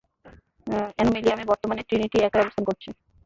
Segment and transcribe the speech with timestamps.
[0.95, 2.89] অ্যানোমিলিয়ামে বর্তমানে ট্রিনিটি একাই অবস্থান করছে।